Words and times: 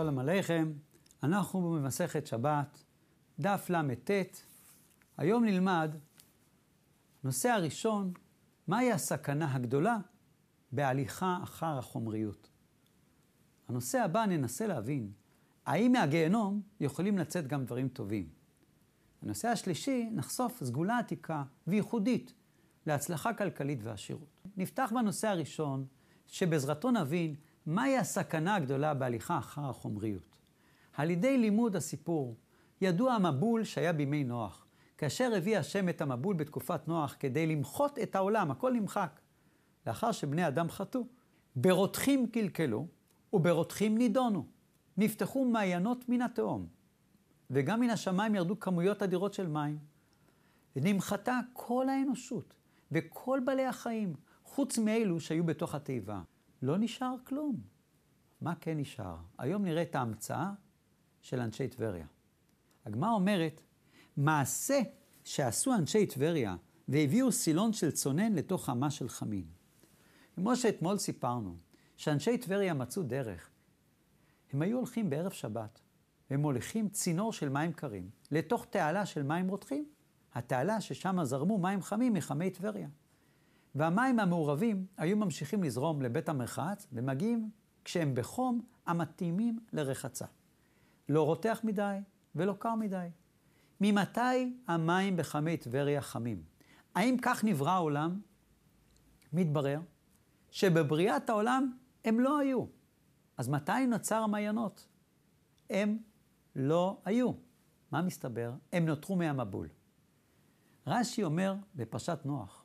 שלום 0.00 0.18
עליכם, 0.18 0.72
אנחנו 1.22 1.72
במסכת 1.72 2.26
שבת, 2.26 2.84
דף 3.40 3.70
ל"ט. 3.70 4.10
היום 5.16 5.44
נלמד, 5.44 5.94
נושא 7.24 7.48
הראשון, 7.48 8.12
מהי 8.66 8.92
הסכנה 8.92 9.54
הגדולה 9.54 9.98
בהליכה 10.72 11.38
אחר 11.42 11.78
החומריות. 11.78 12.48
הנושא 13.68 13.98
הבא 13.98 14.26
ננסה 14.26 14.66
להבין, 14.66 15.12
האם 15.66 15.92
מהגיהנום 15.92 16.62
יכולים 16.80 17.18
לצאת 17.18 17.46
גם 17.46 17.64
דברים 17.64 17.88
טובים. 17.88 18.28
הנושא 19.22 19.48
השלישי, 19.48 20.08
נחשוף 20.12 20.64
סגולה 20.64 20.98
עתיקה 20.98 21.42
וייחודית 21.66 22.34
להצלחה 22.86 23.34
כלכלית 23.34 23.78
ועשירות. 23.82 24.42
נפתח 24.56 24.92
בנושא 24.94 25.28
הראשון, 25.28 25.86
שבעזרתו 26.26 26.90
נבין 26.90 27.34
מהי 27.66 27.98
הסכנה 27.98 28.54
הגדולה 28.54 28.94
בהליכה 28.94 29.38
אחר 29.38 29.70
החומריות. 29.70 30.36
על 30.92 31.10
ידי 31.10 31.38
לימוד 31.38 31.76
הסיפור, 31.76 32.36
ידוע 32.80 33.12
המבול 33.12 33.64
שהיה 33.64 33.92
בימי 33.92 34.24
נוח. 34.24 34.66
כאשר 34.98 35.32
הביא 35.36 35.58
השם 35.58 35.88
את 35.88 36.00
המבול 36.00 36.36
בתקופת 36.36 36.88
נוח 36.88 37.16
כדי 37.18 37.46
למחות 37.46 37.98
את 37.98 38.16
העולם, 38.16 38.50
הכל 38.50 38.72
נמחק. 38.72 39.20
לאחר 39.86 40.12
שבני 40.12 40.48
אדם 40.48 40.70
חטאו. 40.70 41.06
ברותחים 41.56 42.26
קלקלו 42.26 42.86
וברותחים 43.32 43.98
נידונו. 43.98 44.46
נפתחו 44.96 45.44
מעיינות 45.44 46.08
מן 46.08 46.22
התהום, 46.22 46.66
וגם 47.50 47.80
מן 47.80 47.90
השמיים 47.90 48.34
ירדו 48.34 48.60
כמויות 48.60 49.02
אדירות 49.02 49.34
של 49.34 49.46
מים. 49.46 49.78
ונמחתה 50.76 51.40
כל 51.52 51.88
האנושות 51.88 52.54
וכל 52.92 53.40
בעלי 53.44 53.66
החיים, 53.66 54.14
חוץ 54.44 54.78
מאלו 54.78 55.20
שהיו 55.20 55.44
בתוך 55.44 55.74
התיבה. 55.74 56.20
לא 56.62 56.78
נשאר 56.78 57.14
כלום. 57.24 57.60
מה 58.40 58.54
כן 58.54 58.78
נשאר? 58.78 59.16
היום 59.38 59.64
נראה 59.64 59.82
את 59.82 59.94
ההמצאה 59.94 60.52
של 61.22 61.40
אנשי 61.40 61.68
טבריה. 61.68 62.06
הגמרא 62.84 63.10
אומרת, 63.10 63.60
מעשה 64.16 64.80
שעשו 65.24 65.74
אנשי 65.74 66.06
טבריה 66.06 66.56
והביאו 66.88 67.32
סילון 67.32 67.72
של 67.72 67.90
צונן 67.90 68.32
לתוך 68.32 68.64
חמה 68.64 68.90
של 68.90 69.08
חמין. 69.08 69.44
כמו 70.34 70.56
שאתמול 70.56 70.98
סיפרנו, 70.98 71.56
שאנשי 71.96 72.38
טבריה 72.38 72.74
מצאו 72.74 73.02
דרך. 73.02 73.50
הם 74.52 74.62
היו 74.62 74.76
הולכים 74.76 75.10
בערב 75.10 75.32
שבת, 75.32 75.80
והם 76.30 76.40
מוליכים 76.40 76.88
צינור 76.88 77.32
של 77.32 77.48
מים 77.48 77.72
קרים 77.72 78.10
לתוך 78.30 78.66
תעלה 78.70 79.06
של 79.06 79.22
מים 79.22 79.48
רותחים. 79.48 79.88
התעלה 80.34 80.80
ששם 80.80 81.24
זרמו 81.24 81.58
מים 81.58 81.82
חמים 81.82 82.12
מחמי 82.12 82.50
טבריה. 82.50 82.88
והמים 83.74 84.20
המעורבים 84.20 84.86
היו 84.96 85.16
ממשיכים 85.16 85.62
לזרום 85.62 86.02
לבית 86.02 86.28
המרחץ 86.28 86.86
ומגיעים 86.92 87.50
כשהם 87.84 88.14
בחום 88.14 88.62
המתאימים 88.86 89.58
לרחצה. 89.72 90.26
לא 91.08 91.26
רותח 91.26 91.60
מדי 91.64 91.98
ולא 92.34 92.54
קר 92.58 92.74
מדי. 92.74 93.08
ממתי 93.80 94.56
המים 94.66 95.16
בחמי 95.16 95.56
טבריה 95.56 96.00
חמים? 96.00 96.42
האם 96.94 97.16
כך 97.22 97.44
נברא 97.44 97.70
העולם? 97.70 98.20
מתברר 99.32 99.80
שבבריאת 100.50 101.30
העולם 101.30 101.72
הם 102.04 102.20
לא 102.20 102.38
היו. 102.38 102.64
אז 103.36 103.48
מתי 103.48 103.86
נוצר 103.88 104.16
המעיינות? 104.22 104.86
הם 105.70 105.98
לא 106.56 107.00
היו. 107.04 107.32
מה 107.92 108.02
מסתבר? 108.02 108.52
הם 108.72 108.86
נותרו 108.86 109.16
מהמבול. 109.16 109.68
רש"י 110.86 111.24
אומר 111.24 111.54
בפרשת 111.74 112.18
נוח, 112.24 112.59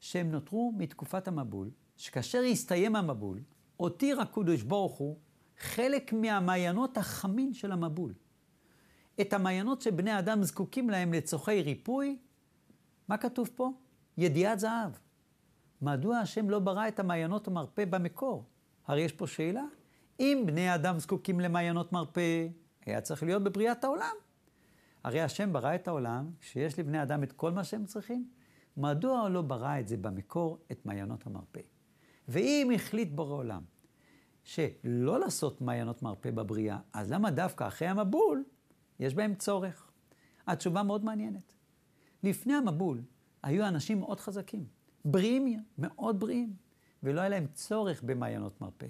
שהם 0.00 0.30
נותרו 0.30 0.72
מתקופת 0.76 1.28
המבול, 1.28 1.70
שכאשר 1.96 2.42
הסתיים 2.50 2.96
המבול, 2.96 3.40
הותיר 3.76 4.20
הקדוש 4.20 4.62
ברוך 4.62 4.96
הוא 4.96 5.18
חלק 5.58 6.12
מהמעיינות 6.12 6.96
החמים 6.96 7.54
של 7.54 7.72
המבול. 7.72 8.14
את 9.20 9.32
המעיינות 9.32 9.82
שבני 9.82 10.18
אדם 10.18 10.42
זקוקים 10.42 10.90
להם 10.90 11.12
לצורכי 11.12 11.62
ריפוי, 11.62 12.18
מה 13.08 13.16
כתוב 13.16 13.50
פה? 13.54 13.72
ידיעת 14.18 14.58
זהב. 14.60 14.90
מדוע 15.82 16.18
השם 16.18 16.50
לא 16.50 16.58
ברא 16.58 16.88
את 16.88 16.98
המעיינות 17.00 17.48
המרפא 17.48 17.84
במקור? 17.84 18.44
הרי 18.86 19.00
יש 19.00 19.12
פה 19.12 19.26
שאלה. 19.26 19.64
אם 20.20 20.42
בני 20.46 20.74
אדם 20.74 20.98
זקוקים 20.98 21.40
למעיינות 21.40 21.92
מרפא, 21.92 22.48
היה 22.86 23.00
צריך 23.00 23.22
להיות 23.22 23.44
בבריאת 23.44 23.84
העולם. 23.84 24.14
הרי 25.04 25.20
השם 25.20 25.52
ברא 25.52 25.74
את 25.74 25.88
העולם, 25.88 26.30
שיש 26.40 26.78
לבני 26.78 27.02
אדם 27.02 27.22
את 27.22 27.32
כל 27.32 27.52
מה 27.52 27.64
שהם 27.64 27.86
צריכים. 27.86 28.28
מדוע 28.78 29.28
לא 29.28 29.42
ברא 29.42 29.80
את 29.80 29.88
זה 29.88 29.96
במקור, 29.96 30.58
את 30.72 30.86
מעיינות 30.86 31.26
המרפא? 31.26 31.60
ואם 32.28 32.70
החליט 32.74 33.08
בורא 33.12 33.34
עולם 33.34 33.62
שלא 34.44 35.20
לעשות 35.20 35.60
מעיינות 35.60 36.02
מרפא 36.02 36.30
בבריאה, 36.30 36.78
אז 36.92 37.12
למה 37.12 37.30
דווקא 37.30 37.66
אחרי 37.68 37.88
המבול 37.88 38.44
יש 39.00 39.14
בהם 39.14 39.34
צורך? 39.34 39.90
התשובה 40.46 40.82
מאוד 40.82 41.04
מעניינת. 41.04 41.54
לפני 42.22 42.54
המבול 42.54 43.02
היו 43.42 43.68
אנשים 43.68 44.00
מאוד 44.00 44.20
חזקים, 44.20 44.66
בריאים, 45.04 45.62
מאוד 45.78 46.20
בריאים, 46.20 46.56
ולא 47.02 47.20
היה 47.20 47.28
להם 47.28 47.46
צורך 47.54 48.02
במעיינות 48.02 48.60
מרפא. 48.60 48.86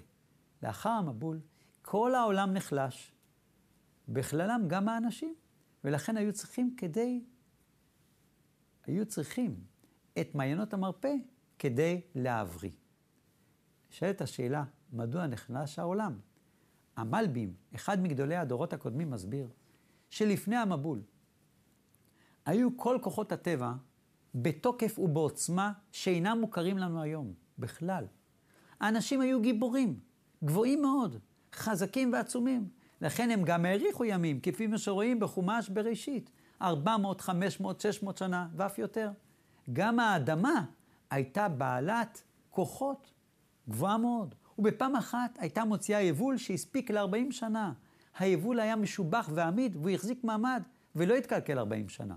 לאחר 0.62 0.91
המבול, 0.91 1.41
כל 1.82 2.15
העולם 2.15 2.53
נחלש, 2.53 3.12
בכללם 4.09 4.65
גם 4.66 4.88
האנשים, 4.88 5.34
ולכן 5.84 6.16
היו 6.16 6.32
צריכים 6.32 6.75
כדי, 6.77 7.25
היו 8.87 9.06
צריכים 9.06 9.56
את 10.21 10.34
מעיינות 10.34 10.75
המרפא 10.75 11.15
כדי 11.59 12.01
להבריא. 12.15 12.71
נשאלת 13.91 14.21
השאלה, 14.21 14.65
מדוע 14.93 15.27
נחלש 15.27 15.79
העולם? 15.79 16.19
המלבים, 16.97 17.55
אחד 17.75 18.01
מגדולי 18.01 18.37
הדורות 18.37 18.73
הקודמים, 18.73 19.11
מסביר 19.11 19.49
שלפני 20.11 20.57
המבול 20.57 21.03
היו 22.47 22.77
כל 22.77 22.99
כוחות 23.03 23.33
הטבע 23.33 23.73
בתוקף 24.34 24.99
ובעוצמה 24.99 25.73
שאינם 25.93 26.39
מוכרים 26.41 26.78
לנו 26.78 27.03
היום, 27.03 27.33
בכלל. 27.59 28.05
האנשים 28.81 29.21
היו 29.21 29.41
גיבורים, 29.41 30.01
גבוהים 30.45 30.83
מאוד, 30.83 31.17
חזקים 31.55 32.12
ועצומים. 32.12 32.69
לכן 33.01 33.31
הם 33.31 33.43
גם 33.43 33.65
האריכו 33.65 34.05
ימים, 34.05 34.41
כפי 34.41 34.69
שרואים 34.77 35.21
בחומש 35.21 35.69
בראשית, 35.69 36.31
400, 36.62 37.21
500, 37.21 37.81
600 37.81 38.19
שנה 38.19 38.49
ואף 38.57 38.78
יותר. 38.78 39.11
גם 39.73 40.01
האדמה 40.01 40.65
הייתה 41.11 41.49
בעלת 41.49 42.23
כוחות 42.51 43.12
גבוהה 43.69 43.99
מאוד, 43.99 44.34
ובפעם 44.59 44.97
אחת 44.97 45.39
הייתה 45.39 45.65
מוציאה 45.65 46.01
יבול 46.01 46.37
שהספיק 46.37 46.91
ל-40 46.91 47.33
שנה. 47.33 47.73
היבול 48.19 48.61
היה 48.61 48.77
משובח 48.77 49.31
ועמיד, 49.34 49.77
והוא 49.77 49.91
החזיק 49.91 50.25
מעמד, 50.25 50.62
ולא 50.97 51.15
התקלקל 51.15 51.59
40 51.59 51.89
שנה. 51.89 52.17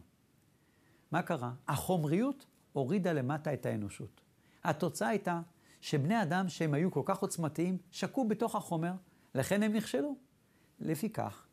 מה 1.11 1.21
קרה? 1.21 1.51
החומריות 1.67 2.45
הורידה 2.73 3.13
למטה 3.13 3.53
את 3.53 3.65
האנושות. 3.65 4.21
התוצאה 4.63 5.07
הייתה 5.07 5.41
שבני 5.81 6.21
אדם 6.21 6.49
שהם 6.49 6.73
היו 6.73 6.91
כל 6.91 7.01
כך 7.05 7.19
עוצמתיים, 7.19 7.77
שקעו 7.91 8.27
בתוך 8.27 8.55
החומר, 8.55 8.93
לכן 9.35 9.63
הם 9.63 9.73
נכשלו. 9.73 10.15
לפיכך, 10.79 11.45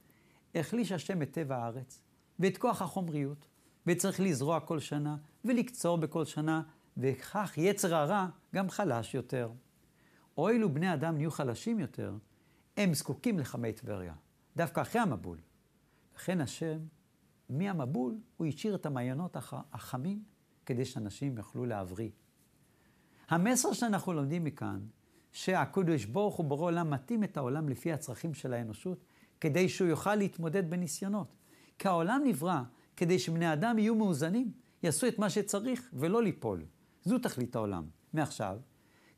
החליש 0.54 0.92
השם 0.92 1.22
את 1.22 1.32
טבע 1.32 1.56
הארץ, 1.56 2.02
ואת 2.38 2.58
כוח 2.58 2.82
החומריות, 2.82 3.46
וצריך 3.88 4.20
לזרוע 4.20 4.60
כל 4.60 4.80
שנה, 4.80 5.16
ולקצור 5.44 5.96
בכל 5.96 6.24
שנה, 6.24 6.62
וכך 6.96 7.52
יצר 7.56 7.94
הרע 7.94 8.26
גם 8.54 8.70
חלש 8.70 9.14
יותר. 9.14 9.50
אוילו 10.36 10.74
בני 10.74 10.94
אדם 10.94 11.16
נהיו 11.16 11.30
חלשים 11.30 11.78
יותר, 11.78 12.14
הם 12.76 12.94
זקוקים 12.94 13.38
לחמי 13.38 13.72
טבריה, 13.72 14.14
דווקא 14.56 14.80
אחרי 14.80 15.00
המבול. 15.00 15.38
לכן 16.16 16.40
השם, 16.40 16.78
מהמבול, 17.50 18.18
הוא 18.36 18.46
השאיר 18.46 18.74
את 18.74 18.86
המעיינות 18.86 19.36
הח... 19.36 19.54
החמים, 19.72 20.22
כדי 20.66 20.84
שאנשים 20.84 21.38
יוכלו 21.38 21.66
להבריא. 21.66 22.10
המסר 23.28 23.72
שאנחנו 23.72 24.12
לומדים 24.12 24.44
מכאן, 24.44 24.80
שהקדוש 25.32 26.04
ברוך 26.04 26.36
הוא 26.36 26.46
בורא 26.46 26.64
עולם 26.64 26.90
מתאים 26.90 27.24
את 27.24 27.36
העולם 27.36 27.68
לפי 27.68 27.92
הצרכים 27.92 28.34
של 28.34 28.52
האנושות, 28.52 29.04
כדי 29.40 29.68
שהוא 29.68 29.88
יוכל 29.88 30.14
להתמודד 30.14 30.70
בניסיונות. 30.70 31.34
כי 31.78 31.88
העולם 31.88 32.22
נברא 32.24 32.60
כדי 32.98 33.18
שבני 33.18 33.52
אדם 33.52 33.78
יהיו 33.78 33.94
מאוזנים, 33.94 34.52
יעשו 34.82 35.08
את 35.08 35.18
מה 35.18 35.30
שצריך 35.30 35.90
ולא 35.92 36.22
ליפול. 36.22 36.64
זו 37.04 37.18
תכלית 37.18 37.56
העולם. 37.56 37.84
מעכשיו, 38.12 38.58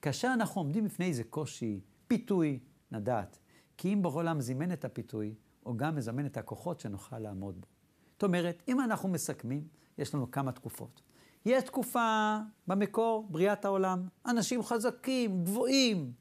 כאשר 0.02 0.30
אנחנו 0.34 0.60
עומדים 0.60 0.84
בפני 0.84 1.06
איזה 1.06 1.24
קושי, 1.24 1.80
פיתוי, 2.06 2.58
נדעת, 2.92 3.38
כי 3.76 3.92
אם 3.92 4.02
בעולם 4.02 4.40
זימן 4.40 4.72
את 4.72 4.84
הפיתוי, 4.84 5.34
הוא 5.62 5.76
גם 5.76 5.96
מזמן 5.96 6.26
את 6.26 6.36
הכוחות 6.36 6.80
שנוכל 6.80 7.18
לעמוד 7.18 7.60
בו. 7.60 7.66
זאת 8.12 8.22
אומרת, 8.22 8.62
אם 8.68 8.80
אנחנו 8.80 9.08
מסכמים, 9.08 9.64
יש 9.98 10.14
לנו 10.14 10.30
כמה 10.30 10.52
תקופות. 10.52 11.02
יש 11.46 11.62
תקופה 11.62 12.38
במקור, 12.66 13.26
בריאת 13.30 13.64
העולם, 13.64 14.08
אנשים 14.26 14.62
חזקים, 14.62 15.44
גבוהים, 15.44 16.12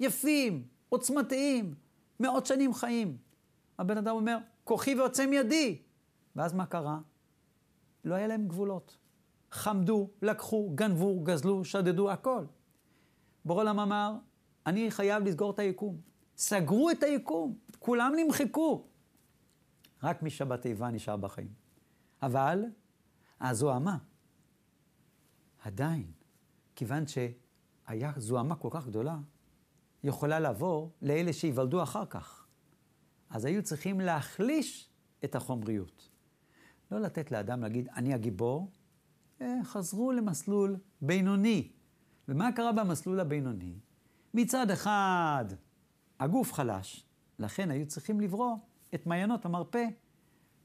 יפים, 0.00 0.64
עוצמתיים, 0.88 1.74
מאות 2.20 2.46
שנים 2.46 2.74
חיים. 2.74 3.16
הבן 3.78 3.98
אדם 3.98 4.14
אומר, 4.14 4.38
כוחי 4.64 4.94
ועוצם 4.94 5.32
ידי. 5.32 5.78
ואז 6.36 6.52
מה 6.52 6.66
קרה? 6.66 6.98
לא 8.04 8.14
היה 8.14 8.26
להם 8.26 8.48
גבולות. 8.48 8.98
חמדו, 9.50 10.10
לקחו, 10.22 10.70
גנבו, 10.74 11.20
גזלו, 11.20 11.64
שדדו, 11.64 12.10
הכל. 12.10 12.44
בורא 13.44 13.60
עולם 13.60 13.80
אמר, 13.80 14.16
אני 14.66 14.90
חייב 14.90 15.24
לסגור 15.24 15.50
את 15.50 15.58
היקום. 15.58 16.00
סגרו 16.36 16.90
את 16.90 17.02
היקום, 17.02 17.58
כולם 17.78 18.12
נמחקו. 18.16 18.86
רק 20.02 20.22
משבת 20.22 20.66
איבה 20.66 20.90
נשאר 20.90 21.16
בחיים. 21.16 21.52
אבל 22.22 22.64
הזוהמה, 23.40 23.98
עדיין, 25.62 26.12
כיוון 26.76 27.04
שהיה 27.06 28.12
זוהמה 28.16 28.56
כל 28.56 28.68
כך 28.70 28.86
גדולה, 28.86 29.18
יכולה 30.02 30.40
לעבור 30.40 30.92
לאלה 31.02 31.32
שייוולדו 31.32 31.82
אחר 31.82 32.06
כך. 32.06 32.46
אז 33.30 33.44
היו 33.44 33.62
צריכים 33.62 34.00
להחליש 34.00 34.90
את 35.24 35.34
החומריות. 35.34 36.13
לא 36.94 37.00
לתת 37.00 37.30
לאדם 37.30 37.62
להגיד, 37.62 37.88
אני 37.96 38.14
הגיבור, 38.14 38.70
אה, 39.40 39.60
חזרו 39.64 40.12
למסלול 40.12 40.76
בינוני. 41.00 41.72
ומה 42.28 42.52
קרה 42.52 42.72
במסלול 42.72 43.20
הבינוני? 43.20 43.74
מצד 44.34 44.70
אחד, 44.70 45.44
הגוף 46.20 46.52
חלש, 46.52 47.06
לכן 47.38 47.70
היו 47.70 47.86
צריכים 47.86 48.20
לברוא 48.20 48.56
את 48.94 49.06
מעיינות 49.06 49.44
המרפא. 49.44 49.84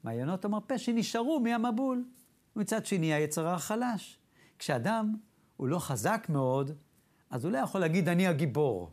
מעיינות 0.03 0.45
המרפא 0.45 0.77
שנשארו 0.77 1.39
מהמבול. 1.39 2.05
ומצד 2.55 2.85
שני, 2.85 3.13
היצר 3.13 3.47
החלש. 3.47 4.19
כשאדם 4.59 5.15
הוא 5.57 5.67
לא 5.67 5.79
חזק 5.79 6.27
מאוד, 6.29 6.71
אז 7.29 7.45
הוא 7.45 7.51
לא 7.51 7.57
יכול 7.57 7.81
להגיד, 7.81 8.09
אני 8.09 8.27
הגיבור. 8.27 8.91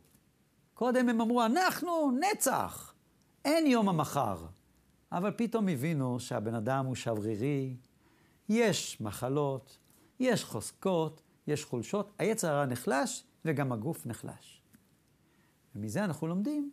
קודם 0.74 1.08
הם 1.08 1.20
אמרו, 1.20 1.44
אנחנו 1.44 2.18
נצח, 2.20 2.94
אין 3.44 3.66
יום 3.66 3.88
המחר. 3.88 4.46
אבל 5.12 5.30
פתאום 5.36 5.68
הבינו 5.68 6.20
שהבן 6.20 6.54
אדם 6.54 6.86
הוא 6.86 6.94
שברירי, 6.94 7.76
יש 8.48 9.00
מחלות, 9.00 9.78
יש 10.20 10.44
חוזקות, 10.44 11.22
יש 11.46 11.64
חולשות, 11.64 12.12
היצר 12.18 12.48
הרע 12.48 12.66
נחלש 12.66 13.24
וגם 13.44 13.72
הגוף 13.72 14.06
נחלש. 14.06 14.62
ומזה 15.74 16.04
אנחנו 16.04 16.26
לומדים 16.26 16.70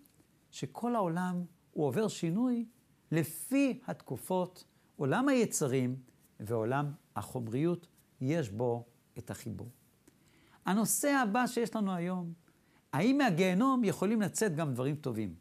שכל 0.52 0.96
העולם 0.96 1.44
הוא 1.72 1.86
עובר 1.86 2.08
שינוי 2.08 2.66
לפי 3.12 3.80
התקופות, 3.88 4.64
עולם 4.96 5.30
היצרים 5.30 5.96
ועולם 6.40 6.92
החומריות, 7.16 7.88
יש 8.22 8.50
בו 8.50 8.86
את 9.18 9.32
החיבור. 9.32 9.70
הנושא 10.66 11.10
הבא 11.10 11.48
שיש 11.48 11.76
לנו 11.76 11.94
היום, 11.94 12.34
האם 12.94 13.18
מהגיהנום 13.18 13.84
יכולים 13.84 14.22
לצאת 14.22 14.56
גם 14.56 14.74
דברים 14.74 14.96
טובים? 14.96 15.36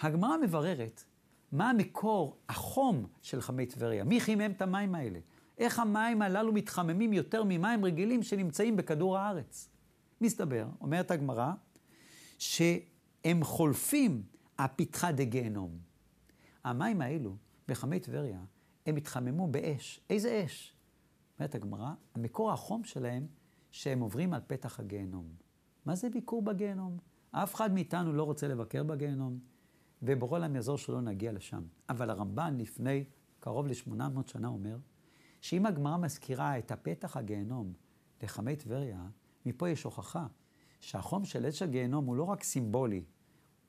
הגמרא 0.00 0.36
מבררת 0.36 1.04
מה 1.52 1.70
המקור, 1.70 2.38
החום 2.48 3.06
של 3.22 3.40
חמי 3.40 3.66
טבריה. 3.66 4.04
מי 4.04 4.20
חימם 4.20 4.50
את 4.50 4.62
המים 4.62 4.94
האלה? 4.94 5.18
איך 5.58 5.78
המים 5.78 6.22
הללו 6.22 6.52
מתחממים 6.52 7.12
יותר 7.12 7.44
ממים 7.44 7.84
רגילים 7.84 8.22
שנמצאים 8.22 8.76
בכדור 8.76 9.18
הארץ? 9.18 9.70
מסתבר, 10.20 10.68
אומרת 10.80 11.10
הגמרא, 11.10 11.52
שהם 12.38 13.44
חולפים 13.44 14.22
הפתחה 14.58 15.12
דגיהנום. 15.12 15.78
המים 16.64 17.00
האלו, 17.00 17.36
בחמי 17.68 18.00
טבריה, 18.00 18.40
הם 18.86 18.96
התחממו 18.96 19.48
באש. 19.48 20.00
איזה 20.10 20.42
אש? 20.44 20.74
אומרת 21.38 21.54
הגמרא, 21.54 21.90
המקור 22.14 22.52
החום 22.52 22.84
שלהם, 22.84 23.26
שהם 23.70 24.00
עוברים 24.00 24.34
על 24.34 24.40
פתח 24.46 24.80
הגיהנום. 24.80 25.28
מה 25.84 25.94
זה 25.94 26.10
ביקור 26.10 26.42
בגיהנום? 26.42 26.96
אף 27.30 27.54
אחד 27.54 27.74
מאיתנו 27.74 28.12
לא 28.12 28.22
רוצה 28.22 28.48
לבקר 28.48 28.82
בגיהנום, 28.82 29.38
ובורא 30.02 30.38
עולם 30.38 30.54
יעזור 30.54 30.78
שלא 30.78 31.00
נגיע 31.00 31.32
לשם. 31.32 31.62
אבל 31.88 32.10
הרמב"ן 32.10 32.56
לפני 32.58 33.04
קרוב 33.40 33.66
ל-800 33.66 34.02
שנה 34.26 34.48
אומר, 34.48 34.78
שאם 35.40 35.66
הגמרא 35.66 35.96
מזכירה 35.96 36.58
את 36.58 36.70
הפתח 36.70 37.16
הגיהנום 37.16 37.72
לחמי 38.22 38.56
טבריה, 38.56 39.06
מפה 39.46 39.68
יש 39.68 39.82
הוכחה 39.82 40.26
שהחום 40.80 41.24
של 41.24 41.46
אש 41.46 41.62
הגיהנום 41.62 42.06
הוא 42.06 42.16
לא 42.16 42.24
רק 42.24 42.42
סימבולי, 42.42 43.04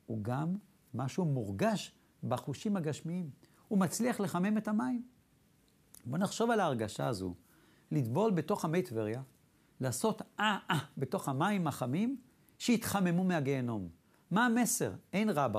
הוא 0.06 0.24
גם 0.24 0.56
משהו 0.94 1.26
מורגש 1.26 1.96
בחושים 2.24 2.78
הגשמיים. 2.78 3.30
הוא 3.68 3.80
מצליח 3.80 4.20
לחמם 4.20 4.58
את 4.58 4.68
המים. 4.68 5.04
בואו 6.06 6.22
נחשוב 6.22 6.52
על 6.52 6.60
ההרגשה 6.60 7.08
הזו, 7.08 7.36
לטבול 7.92 8.32
בתוך 8.32 8.66
המי 8.66 8.82
טבריה, 8.82 9.22
לעשות 9.82 10.22
אה-אה 10.40 10.80
בתוך 10.98 11.30
המים 11.30 11.68
החמים 11.68 12.18
שהתחממו 12.58 13.24
מהגיהנום. 13.24 13.90
מה 14.32 14.46
המסר? 14.46 14.94
אין 15.14 15.30
רע. 15.30 15.48